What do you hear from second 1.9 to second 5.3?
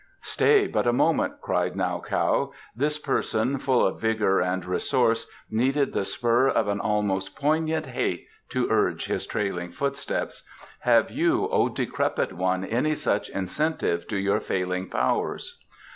Kaou. "This person, full of vigour and resource,